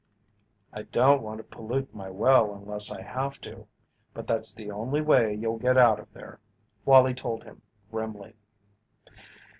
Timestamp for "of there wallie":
5.99-7.13